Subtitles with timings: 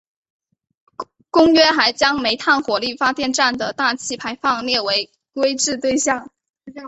[1.29, 6.31] 公约还将煤炭火力发电站的大气排放列为规制对象。